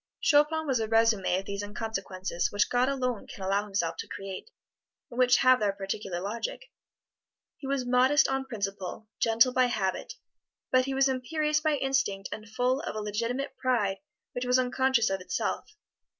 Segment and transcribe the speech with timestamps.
[0.19, 4.49] Chopin was a resume of these inconsequences which God alone can allow Himself to create,
[5.11, 6.71] and which have their particular logic.
[7.59, 10.13] He was modest on principle, gentle by habit,
[10.71, 13.97] but he was imperious by instinct and full of a legitimate pride
[14.31, 15.69] which was unconscious of itself.